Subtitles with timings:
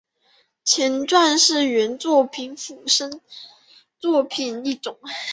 [0.63, 3.21] 前传是原作品衍生
[3.99, 4.97] 作品的一种。